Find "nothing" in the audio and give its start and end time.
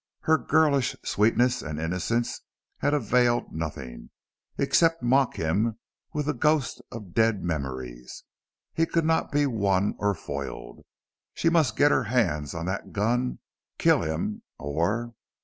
3.53-4.09